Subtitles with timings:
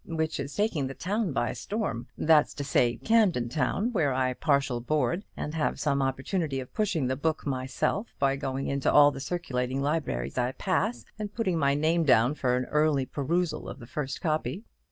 [0.07, 4.81] which is taking the town by storm; that's to say, Camden Town, where I partial
[4.81, 9.19] board, and have some opportunity of pushing the book myself by going into all the
[9.19, 13.85] circulating libraries I pass, and putting my name down for an early perusal of the
[13.85, 14.63] first copy.